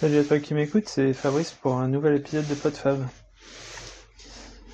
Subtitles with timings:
[0.00, 3.06] Salut à toi qui m'écoute, c'est Fabrice pour un nouvel épisode de PodFab.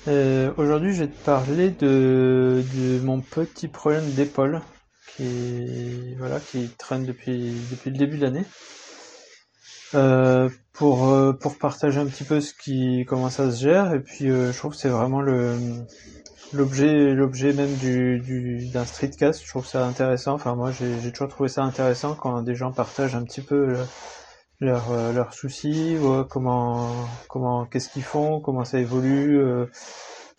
[0.07, 2.63] Euh, Aujourd'hui, je vais te parler de,
[3.03, 4.61] mon petit problème d'épaule
[5.17, 8.45] qui voilà qui traîne depuis depuis le début de l'année.
[9.95, 13.99] Euh, pour euh, pour partager un petit peu ce qui comment ça se gère et
[13.99, 15.19] puis je trouve que c'est vraiment
[16.53, 19.43] l'objet même du du d'un streetcast.
[19.43, 20.35] Je trouve ça intéressant.
[20.35, 23.75] Enfin moi j'ai toujours trouvé ça intéressant quand des gens partagent un petit peu
[24.59, 25.97] leurs euh, leurs soucis,
[26.29, 26.89] comment
[27.29, 29.65] comment qu'est-ce qu'ils font, comment ça évolue, euh,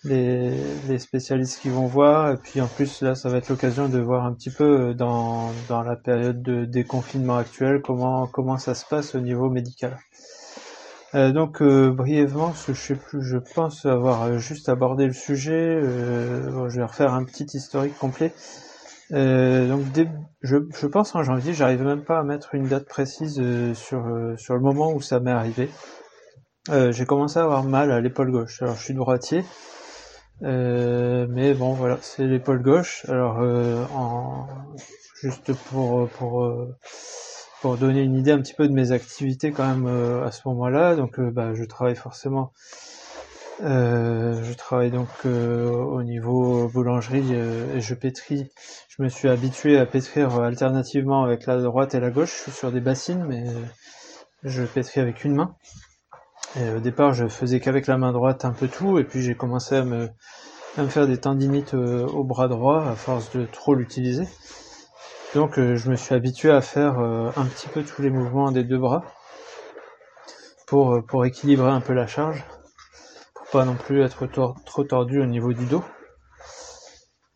[0.05, 0.53] les
[0.89, 3.99] les spécialistes qui vont voir, et puis en plus là ça va être l'occasion de
[3.99, 8.75] voir un petit peu euh, dans dans la période de déconfinement actuel comment comment ça
[8.75, 9.99] se passe au niveau médical.
[11.15, 15.81] Euh, donc euh, brièvement, je sais plus, je pense avoir euh, juste abordé le sujet.
[16.51, 18.33] bon, je vais refaire un petit historique complet.
[19.13, 19.85] Euh, donc
[20.43, 24.07] je, je pense en janvier, j'arrive même pas à mettre une date précise euh, sur
[24.07, 25.71] euh, sur le moment où ça m'est arrivé.
[26.71, 28.61] J'ai commencé à avoir mal à l'épaule gauche.
[28.61, 29.43] Alors je suis droitier,
[30.43, 33.07] mais bon voilà, c'est l'épaule gauche.
[33.09, 33.39] Alors
[33.95, 34.47] en
[35.23, 36.53] juste pour pour
[37.63, 40.95] pour donner une idée un petit peu de mes activités quand même à ce moment-là.
[40.95, 42.53] Donc bah, je travaille forcément.
[43.63, 48.49] Euh, je travaille donc euh, au niveau boulangerie euh, et je pétris
[48.99, 52.35] je me suis habitué à pétrir alternativement avec la droite et la gauche.
[52.37, 53.45] Je suis sur des bassines, mais
[54.43, 55.55] je pétris avec une main.
[56.57, 59.37] Et au départ, je faisais qu'avec la main droite un peu tout, et puis j'ai
[59.37, 60.09] commencé à me,
[60.77, 64.27] à me faire des tendinites euh, au bras droit à force de trop l'utiliser.
[65.37, 68.51] Donc euh, je me suis habitué à faire euh, un petit peu tous les mouvements
[68.51, 69.05] des deux bras
[70.67, 72.43] pour, euh, pour équilibrer un peu la charge,
[73.53, 75.85] pas non plus être trop tordu au niveau du dos.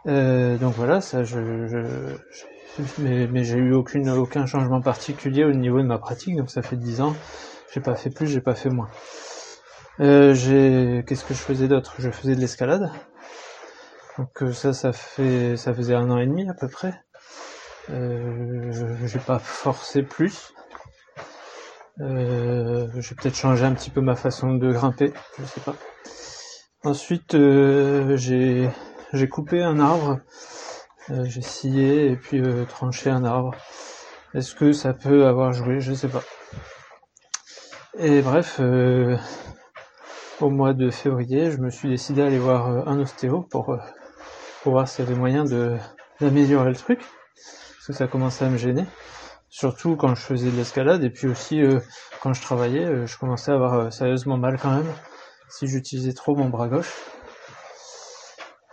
[0.06, 5.44] Euh, donc voilà, ça, je, je, je- mais, mais j'ai eu aucune, aucun changement particulier
[5.44, 7.14] au niveau de ma pratique, donc ça fait 10 ans.
[7.72, 8.90] J'ai pas fait plus, j'ai pas fait moins.
[10.00, 11.94] Euh, j'ai, qu'est-ce que je faisais d'autre?
[11.98, 12.90] Je faisais de l'escalade.
[14.18, 16.94] Donc euh, ça, ça fait, ça faisait un an et demi à peu près.
[17.90, 18.72] Euh,
[19.06, 20.52] j'ai pas forcé plus.
[22.00, 25.76] Euh, j'ai peut-être changé un petit peu ma façon de grimper, je sais pas.
[26.84, 28.70] Ensuite, euh, j'ai
[29.12, 30.18] j'ai coupé un arbre,
[31.10, 33.54] euh, j'ai scié et puis euh, tranché un arbre.
[34.34, 35.80] Est-ce que ça peut avoir joué?
[35.80, 36.22] Je sais pas.
[37.98, 39.18] Et bref, euh,
[40.40, 43.76] au mois de février, je me suis décidé à aller voir euh, un ostéo pour,
[44.62, 45.76] pour voir s'il y avait moyen de
[46.20, 48.86] d'améliorer le truc, parce que ça commençait à me gêner.
[49.54, 51.78] Surtout quand je faisais de l'escalade et puis aussi euh,
[52.22, 54.90] quand je travaillais, euh, je commençais à avoir euh, sérieusement mal quand même
[55.50, 56.90] si j'utilisais trop mon bras gauche.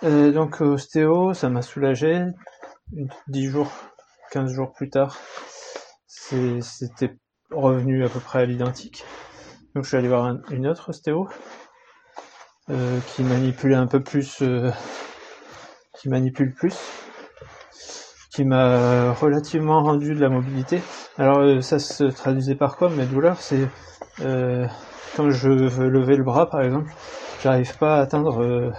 [0.04, 2.24] Euh, donc euh, ostéo, ça m'a soulagé.
[3.28, 3.70] 10 jours,
[4.32, 5.18] 15 jours plus tard,
[6.08, 7.18] c'était
[7.52, 9.04] revenu à peu près à l'identique.
[9.76, 11.28] Donc je suis allé voir un- une autre ostéo
[12.70, 14.42] euh, qui manipulait un peu plus,
[15.98, 16.78] qui manipule plus,
[18.40, 20.82] qui m'a relativement rendu de la mobilité.
[21.18, 23.36] Alors euh, ça se traduisait par quoi mes douleurs?
[23.42, 23.68] C'est
[24.22, 24.66] euh,
[25.18, 26.90] quand je veux lever le bras par exemple,
[27.44, 28.72] j'arrive pas à atteindre euh,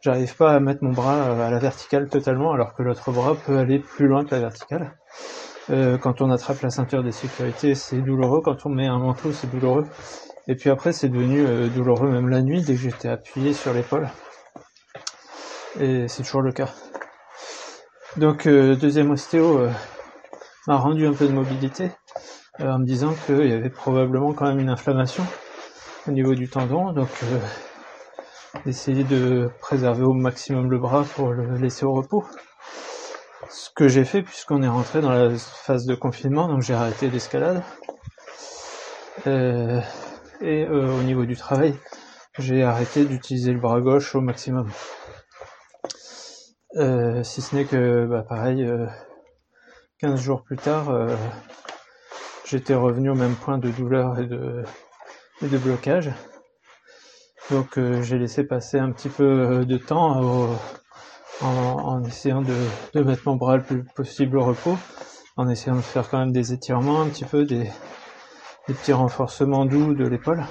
[0.00, 3.56] J'arrive pas à mettre mon bras à la verticale totalement, alors que l'autre bras peut
[3.58, 4.96] aller plus loin que la verticale.
[5.68, 8.40] Quand on attrape la ceinture de sécurité, c'est douloureux.
[8.42, 9.86] Quand on met un manteau, c'est douloureux.
[10.48, 14.08] Et puis après, c'est devenu douloureux même la nuit, dès que j'étais appuyé sur l'épaule.
[15.78, 16.70] Et c'est toujours le cas.
[18.16, 19.72] Donc, euh, deuxième ostéo euh,
[20.66, 21.92] m'a rendu un peu de mobilité,
[22.60, 25.24] euh, en me disant qu'il y avait probablement quand même une inflammation
[26.06, 26.92] au niveau du tendon.
[26.92, 27.38] Donc, euh,
[28.66, 32.24] d'essayer de préserver au maximum le bras pour le laisser au repos.
[33.48, 37.08] Ce que j'ai fait puisqu'on est rentré dans la phase de confinement, donc j'ai arrêté
[37.08, 37.62] l'escalade.
[39.26, 39.80] Euh,
[40.42, 41.74] et euh, au niveau du travail,
[42.38, 44.68] j'ai arrêté d'utiliser le bras gauche au maximum.
[46.76, 48.86] Euh, si ce n'est que, bah, pareil, euh,
[49.98, 51.14] 15 jours plus tard, euh,
[52.46, 54.64] j'étais revenu au même point de douleur et de,
[55.42, 56.10] et de blocage.
[57.50, 60.56] Donc euh, j'ai laissé passer un petit peu euh, de temps au-
[61.42, 62.54] en, en essayant de,
[62.94, 64.78] de mettre mon bras le plus possible au repos,
[65.36, 67.68] en essayant de faire quand même des étirements un petit peu, des,
[68.68, 70.44] des petits renforcements doux de l'épaule.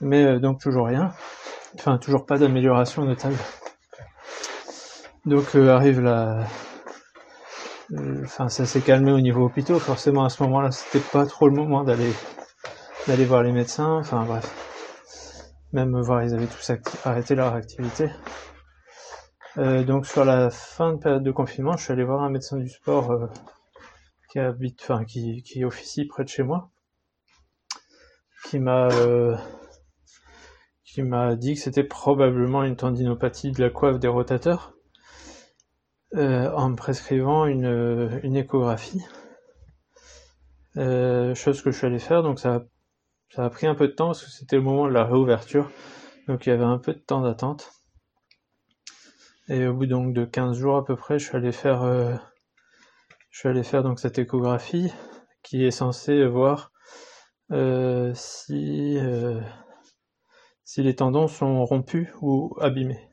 [0.00, 1.12] Mais donc toujours rien.
[1.78, 3.36] Enfin toujours pas d'amélioration notable.
[5.26, 6.46] Donc euh, arrive la...
[7.92, 11.48] euh, Enfin ça s'est calmé au niveau hôpitaux, forcément à ce moment-là c'était pas trop
[11.48, 12.12] le moment d'aller
[13.06, 14.46] d'aller voir les médecins, enfin bref
[15.72, 16.72] même voir ils avaient tous
[17.04, 18.10] arrêté leur activité.
[19.58, 22.56] Euh, donc sur la fin de période de confinement, je suis allé voir un médecin
[22.56, 23.28] du sport
[24.30, 26.70] qui habite, enfin qui, qui officie près de chez moi.
[28.44, 28.88] qui m'a
[30.84, 34.74] qui m'a dit que c'était probablement une tendinopathie de la coiffe des rotateurs
[36.14, 39.02] en me prescrivant une, une échographie.
[40.74, 42.64] chose que je suis allé faire, donc ça,
[43.36, 45.70] a pris un peu de temps parce que c'était le moment de la réouverture,
[46.26, 47.72] donc il y avait un peu de temps d'attente.
[49.48, 52.14] Et au bout donc de 15 jours à peu près, je suis allé faire, euh,
[53.30, 54.92] je suis allé faire donc cette échographie
[55.42, 56.70] qui est censée voir
[57.50, 58.14] euh,
[58.50, 59.40] euh,
[60.64, 63.08] si les tendons sont rompus ou abîmés.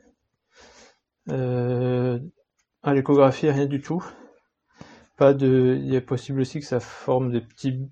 [2.84, 4.04] À l'échographie, rien du tout.
[5.18, 7.90] Pas de, il est possible aussi que ça forme des petits,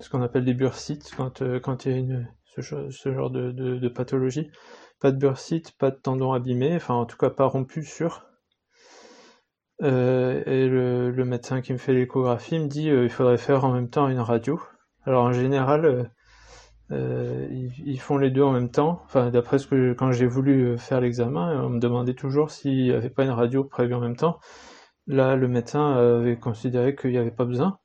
[0.00, 2.20] ce qu'on appelle des bursites quand quand il y a
[2.62, 4.50] ce, genre de, pathologie.
[5.00, 8.26] Pas de bursite, pas de tendon abîmé, enfin en tout cas pas rompu sûr.
[9.82, 13.72] Euh, et le, médecin qui me fait l'échographie me dit euh, il faudrait faire en
[13.72, 14.60] même temps une radio.
[15.04, 16.10] Alors en général,
[16.90, 19.02] euh, ils, font les deux en même temps.
[19.06, 22.92] Enfin, d'après ce que quand j'ai voulu faire l'examen, on me demandait toujours s'il n'y
[22.92, 24.38] avait pas une radio prévue en même temps.
[25.06, 27.78] Là, le médecin avait considéré qu'il n'y avait pas besoin.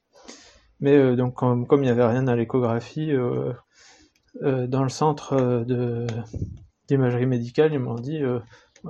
[0.79, 3.11] Mais donc, comme, il n'y avait rien à l'échographie,
[4.41, 5.65] dans le centre
[6.89, 8.39] d'imagerie médicale, ils m'ont dit euh,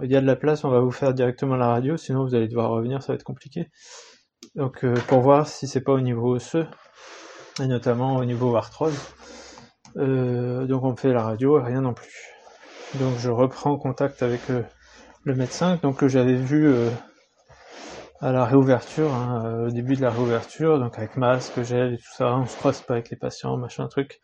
[0.01, 2.33] il y a de la place, on va vous faire directement la radio, sinon vous
[2.33, 3.69] allez devoir revenir, ça va être compliqué.
[4.55, 6.65] Donc euh, pour voir si c'est pas au niveau osseux,
[7.61, 8.97] et notamment au niveau arthrose.
[9.97, 12.13] Euh, donc on me fait la radio, rien non plus.
[12.95, 14.41] Donc je reprends contact avec
[15.23, 16.73] le médecin, donc que j'avais vu
[18.21, 22.13] à la réouverture, hein, au début de la réouverture, donc avec masque, gel et tout
[22.17, 24.19] ça, on se croise pas avec les patients, machin truc.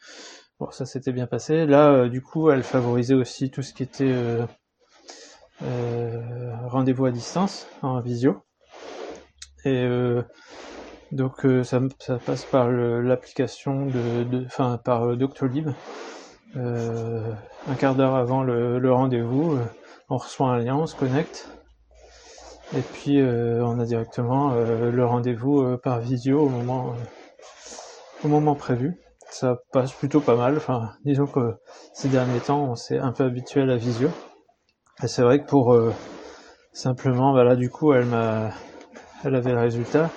[0.57, 1.65] Bon, ça s'était bien passé.
[1.65, 4.45] Là, euh, du coup, elle favorisait aussi tout ce qui était euh,
[5.63, 8.41] euh, rendez-vous à distance, en visio.
[9.65, 9.85] Et
[11.11, 15.69] donc, ça, ça, passe par l'application de, enfin, par Doctolib.
[16.55, 19.57] un quart d'heure avant le, rendez-vous,
[20.09, 21.49] on reçoit un lien, on se connecte.
[22.75, 26.95] Et puis, on a directement le rendez-vous par visio au moment,
[28.23, 28.99] au moment prévu
[29.35, 30.57] ça passe plutôt pas mal.
[30.57, 31.55] Enfin, disons que
[31.93, 34.09] ces derniers temps, on s'est un peu habitué à la visio.
[35.03, 35.93] Et c'est vrai que pour euh,
[36.73, 38.51] simplement, voilà, du coup, elle m'a,
[39.23, 40.09] elle avait le résultat.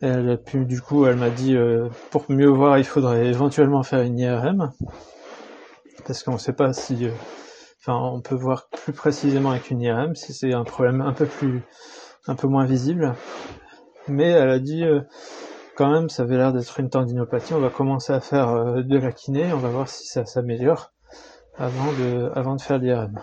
[0.00, 3.82] Elle a pu, du coup, elle m'a dit, euh, pour mieux voir, il faudrait éventuellement
[3.82, 4.72] faire une IRM,
[6.06, 7.10] parce qu'on ne sait pas si, euh,
[7.88, 11.62] on peut voir plus précisément avec une IRM si c'est un problème un peu plus,
[12.26, 13.14] un peu moins visible.
[14.06, 14.84] Mais elle a dit,
[15.78, 17.54] quand même, ça avait l'air d'être une tendinopathie.
[17.54, 20.90] On va commencer à faire euh, de la kiné, on va voir si ça s'améliore
[21.56, 23.20] avant de, avant de faire l'IRM.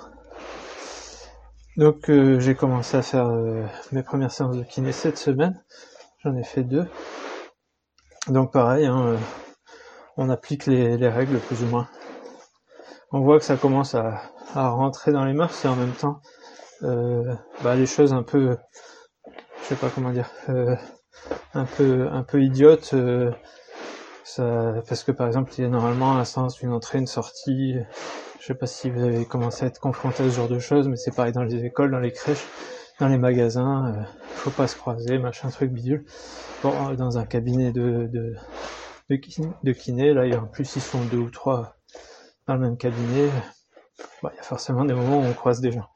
[1.75, 5.61] Donc euh, j'ai commencé à faire euh, mes premières séances de kiné cette semaine.
[6.25, 6.87] J'en ai fait deux.
[8.27, 9.15] Donc pareil, hein,
[10.17, 11.87] on applique les, règles plus ou moins.
[13.11, 14.21] On voit que ça commence à,
[14.55, 16.21] rentrer dans les mœurs et en même temps
[16.81, 18.57] bah, les choses un peu,
[19.61, 20.29] je sais pas comment dire,
[21.53, 23.31] un peu un peu idiote euh,
[24.23, 27.75] ça, parce que par exemple il y a normalement un sens une entrée une sortie
[28.39, 30.87] je sais pas si vous avez commencé à être confronté à ce genre de choses
[30.87, 32.45] mais c'est pareil dans les écoles dans les crèches
[32.99, 36.05] dans les magasins euh, faut pas se croiser machin truc bidule
[36.63, 38.35] bon dans un cabinet de de
[39.09, 41.75] de kiné, là en plus ils sont deux ou trois
[42.47, 43.29] dans le même cabinet
[44.23, 45.89] bah, il y a forcément des moments où on croise des gens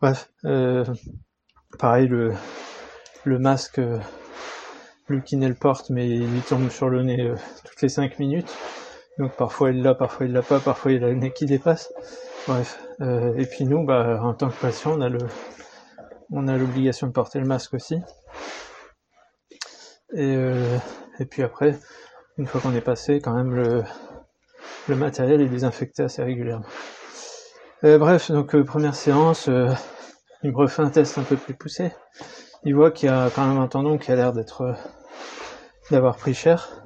[0.00, 0.84] bref euh,
[1.78, 2.34] pareil le
[3.24, 3.80] le masque
[5.08, 8.18] le kiné le porte, mais il lui tombe sur le nez euh, toutes les 5
[8.18, 8.52] minutes.
[9.18, 11.92] Donc parfois il l'a, parfois il l'a pas, parfois il a le nez qui dépasse.
[12.46, 12.80] Bref.
[13.00, 15.18] Euh, et puis nous, bah, en tant que patient, on a le,
[16.30, 17.96] on a l'obligation de porter le masque aussi.
[20.14, 20.78] Et, euh,
[21.18, 21.78] et puis après,
[22.38, 23.84] une fois qu'on est passé, quand même le,
[24.96, 26.66] matériel est désinfecté assez régulièrement.
[27.82, 29.46] bref, donc première séance,
[30.42, 31.90] il me refait un test un peu plus poussé
[32.66, 34.72] il voit qu'il y a quand même un tendon qui a l'air d'être euh,
[35.92, 36.84] d'avoir pris cher,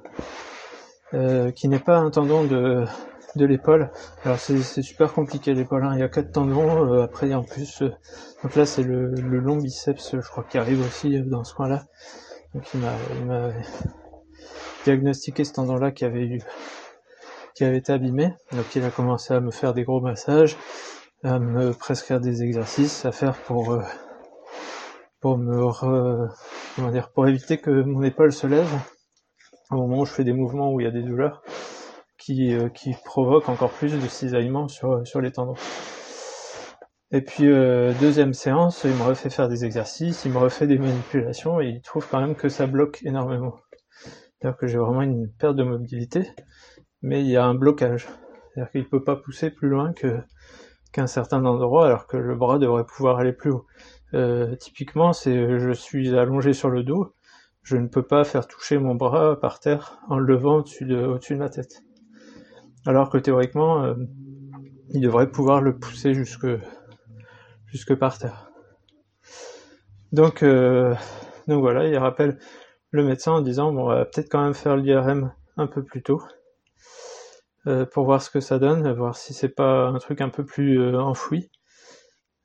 [1.15, 2.85] euh, qui n'est pas un tendon de,
[3.37, 3.91] de l'épaule.
[4.25, 5.93] Alors c'est super compliqué l'épaule, hein.
[5.95, 7.83] il y a quatre tendons, euh, après en plus,
[8.43, 11.85] donc là c'est le, long biceps, je crois, qui arrive aussi dans ce coin-là.
[12.55, 13.51] Donc il m'a
[14.85, 16.43] diagnostiqué ce tendon-là qui avait eu
[17.55, 18.35] qui avait été abîmé.
[18.53, 20.57] Donc il a commencé à me faire des gros massages,
[21.23, 23.79] à me prescrire des exercices à faire pour
[25.21, 28.71] pour me dire pour éviter que mon épaule se lève
[29.71, 31.43] au moment où je fais des mouvements où il y a des douleurs
[32.21, 35.57] qui, euh, qui provoquent encore plus de cisaillement sur, sur les tendons.
[37.11, 40.79] Et puis euh, deuxième séance, il me refait faire des exercices, il me refait des
[40.79, 43.57] manipulations et il trouve quand même que ça bloque énormément.
[44.39, 46.29] C'est-à-dire que j'ai vraiment une perte de mobilité,
[47.03, 48.07] mais il y a un blocage.
[48.55, 49.93] C'est-à-dire qu'il peut pas pousser plus loin
[50.93, 53.67] qu'un certain endroit alors que le bras devrait pouvoir aller plus haut.
[54.15, 57.15] Euh, typiquement, c'est je suis allongé sur le dos,
[57.63, 60.97] je ne peux pas faire toucher mon bras par terre en le levant au-dessus de,
[60.97, 61.83] au-dessus de ma tête.
[62.87, 63.95] Alors que théoriquement, euh,
[64.91, 66.49] il devrait pouvoir le pousser jusque,
[67.99, 68.51] par terre.
[70.13, 70.95] Donc, euh,
[71.47, 72.39] donc voilà, il rappelle
[72.91, 76.03] le médecin en disant bon, on va peut-être quand même faire l'IRM un peu plus
[76.03, 76.23] tôt
[77.67, 80.45] euh, pour voir ce que ça donne, voir si c'est pas un truc un peu
[80.45, 81.51] plus enfoui.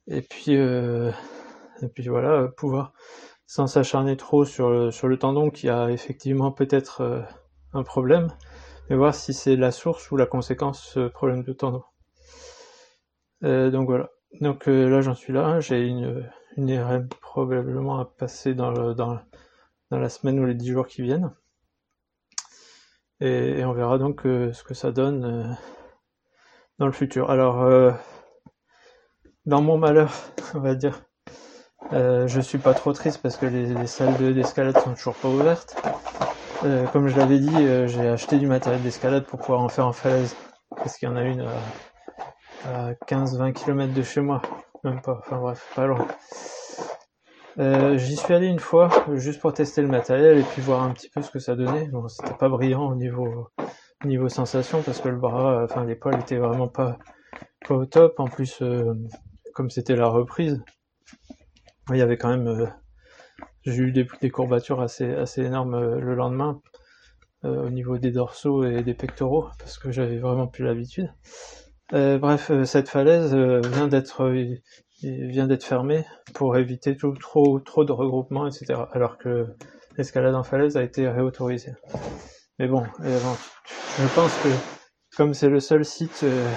[0.08, 2.94] Et puis, et puis voilà, pouvoir
[3.48, 7.26] sans s'acharner trop sur sur le tendon qui a effectivement peut-être
[7.74, 8.28] un problème,
[8.90, 11.84] mais voir si c'est la source ou la conséquence ce problème de tendon.
[13.42, 14.10] donc voilà.
[14.42, 19.20] Donc là j'en suis là, j'ai une, une IRM probablement à passer dans, le, dans,
[19.92, 21.32] la semaine ou les dix jours qui viennent.
[23.20, 25.54] Et, on verra donc euh, ce que ça donne euh,
[26.80, 27.30] dans le futur.
[27.30, 27.92] Alors, euh,
[29.46, 30.12] dans mon malheur,
[30.54, 31.02] on va dire,
[31.92, 35.76] je suis pas trop triste parce que les, salles d'escalade sont toujours pas ouvertes.
[36.92, 40.36] Comme je l'avais dit, j'ai acheté du matériel d'escalade pour pouvoir en faire en falaise.
[40.76, 41.46] Parce qu'il y en a une
[42.66, 44.42] à 15-20 km de chez moi.
[44.84, 46.08] Même pas, enfin bref, pas loin.
[47.58, 50.92] Euh, j'y suis allé une fois, juste pour tester le matériel et puis voir un
[50.92, 51.88] petit peu ce que ça donnait.
[51.88, 53.50] Bon, c'était pas brillant au niveau,
[54.04, 56.98] niveau sensation parce que le bras, enfin l'épaule était vraiment pas,
[57.68, 58.20] pas au top.
[58.20, 58.94] En plus, euh,
[59.54, 60.62] comme c'était la reprise,
[61.92, 62.68] il y avait quand même, euh,
[63.66, 66.62] j'ai eu des, courbatures assez, énormes le lendemain
[67.44, 71.12] au niveau des dorsaux et des pectoraux parce que j'avais vraiment plus l'habitude.
[71.92, 74.34] bref, cette falaise vient d'être
[75.02, 77.14] il vient d'être fermé pour éviter trop,
[77.60, 78.80] de regroupements, etc.
[78.92, 79.48] Alors que
[79.98, 81.74] l'escalade en falaise a été réautorisée.
[82.60, 84.50] Mais bon, je pense que
[85.16, 86.52] comme c'est le seul site euh,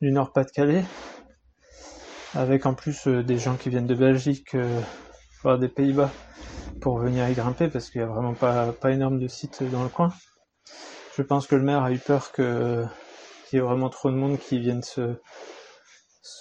[0.00, 0.84] du Nord-Pas-de-Calais,
[2.34, 4.54] avec en plus euh, des gens qui viennent de Belgique,
[5.58, 6.10] des Pays-Bas,
[6.80, 9.88] pour venir y grimper, parce qu'il n'y a vraiment pas, énorme de sites dans le
[9.88, 10.12] coin.
[11.16, 12.84] Je pense que le maire a eu peur que
[13.48, 15.16] qu'il y ait vraiment trop de monde qui viennent se,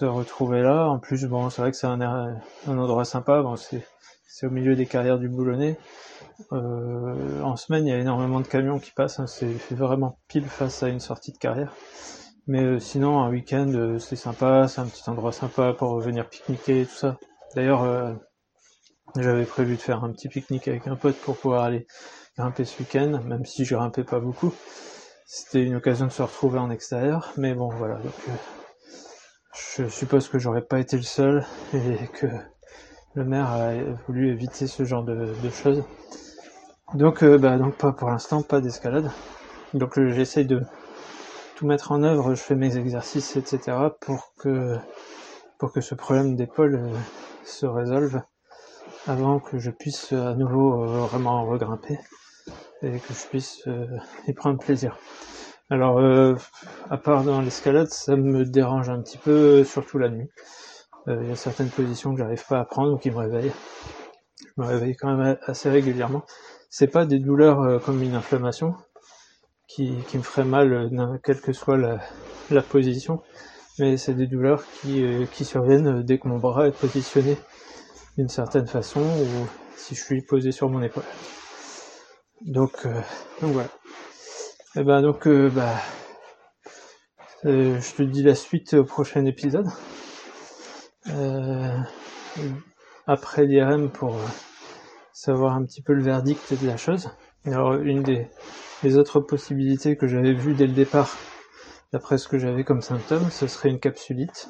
[0.01, 0.87] retrouver là.
[0.87, 3.41] En plus, bon, c'est vrai que c'est un, endroit sympa.
[3.41, 3.85] Bon, c'est,
[4.27, 5.77] c'est au milieu des carrières du Boulonnais.
[6.53, 9.19] Euh, en semaine, il y a énormément de camions qui passent.
[9.19, 11.73] Hein, c'est vraiment pile face à une sortie de carrière.
[12.47, 14.67] Mais euh, sinon, un week-end, euh, c'est sympa.
[14.67, 17.17] C'est un petit endroit sympa pour venir pique-niquer et tout ça.
[17.55, 18.19] D'ailleurs,
[19.15, 21.87] j'avais prévu de faire un petit pique-nique avec un pote pour pouvoir aller
[22.37, 24.53] grimper ce week-end, même si je grimpais pas beaucoup.
[25.25, 27.33] C'était une occasion de se retrouver en extérieur.
[27.37, 27.95] Mais bon, voilà.
[27.95, 28.13] Donc,
[29.53, 32.27] je suppose que j'aurais pas été le seul et que
[33.15, 33.73] le maire a
[34.07, 35.83] voulu éviter ce genre de, choses.
[36.93, 39.11] Donc, euh, bah, donc pas pour l'instant, pas d'escalade.
[39.73, 40.63] Donc euh, j'essaye de
[41.55, 43.77] tout mettre en œuvre, je fais mes exercices, etc.
[43.99, 44.77] pour que
[45.59, 46.97] pour que ce problème d'épaule euh,
[47.43, 48.21] se résolve
[49.07, 51.99] avant que je puisse à nouveau vraiment regrimper
[52.81, 53.67] et que je puisse
[54.27, 54.97] y prendre plaisir.
[55.71, 56.33] Alors, euh,
[56.89, 60.27] à part dans l'escalade, ça me dérange un petit peu, surtout la nuit.
[61.07, 63.51] Euh, il y a certaines positions que j'arrive pas à prendre ou qui me réveillent.
[64.39, 66.23] Je me réveille quand même assez régulièrement.
[66.71, 68.73] C'est pas des douleurs euh, comme une inflammation
[69.67, 70.89] qui, qui me ferait mal,
[71.23, 71.99] quelle que soit la,
[72.49, 73.21] la position,
[73.77, 77.37] mais c'est des douleurs qui, qui surviennent dès que mon bras est positionné
[78.27, 79.47] certaine façon ou
[79.77, 81.03] si je suis posé sur mon épaule.
[82.41, 82.85] Donc,
[83.41, 83.69] donc voilà.
[84.75, 85.73] Et eh ben donc euh, bah
[87.45, 89.65] euh, je te dis la suite au prochain épisode.
[91.07, 91.75] Euh,
[93.07, 94.15] après l'IRM pour
[95.11, 97.09] savoir un petit peu le verdict de la chose.
[97.45, 98.29] Alors une des,
[98.95, 101.17] autres possibilités que j'avais vues dès le départ,
[101.91, 104.49] d'après ce que j'avais comme symptômes, ce serait une capsulite.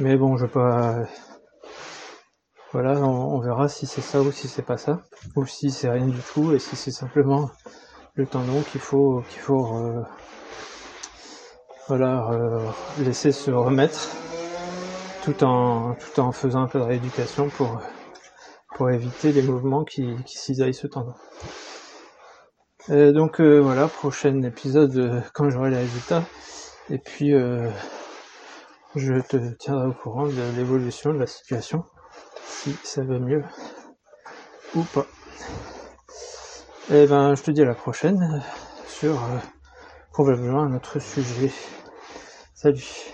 [0.00, 1.04] Mais bon, je vais pas
[2.72, 5.02] voilà, on, verra si c'est ça ou si c'est pas ça,
[5.36, 7.50] ou si c'est rien du tout et si c'est simplement
[8.14, 10.02] le tendon qu'il faut qu'il faut euh,
[11.86, 12.30] voilà
[12.98, 14.10] laisser se remettre
[15.22, 17.80] tout en tout en faisant un peu de rééducation pour
[18.74, 21.14] pour éviter les mouvements qui, qui cisaillent ce tendon.
[22.88, 26.24] donc euh, voilà, prochain épisode euh, quand j'aurai les résultats.
[26.90, 27.32] Et puis
[28.94, 31.84] je te tiendrai au courant de l'évolution de la situation
[32.46, 33.44] si ça va mieux
[34.74, 35.06] ou pas.
[36.90, 38.42] Et eh ben, je te dis à la prochaine
[38.86, 39.38] sur euh,
[40.12, 41.52] probablement un autre sujet.
[42.54, 43.13] Salut